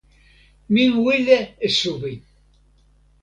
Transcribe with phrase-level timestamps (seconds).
[0.73, 2.13] mi wile e suwi!